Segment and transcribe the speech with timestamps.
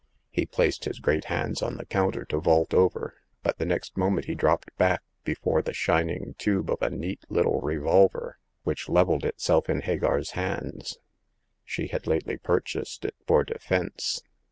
[0.31, 4.25] He placed his great hands on the counter to vault over; but the next moment
[4.25, 9.69] he dropped back before the shining tube of a neat little revolver, which leveled itself
[9.69, 10.97] in Hagar's hands.
[11.63, 14.23] She had lately purchased it for defense.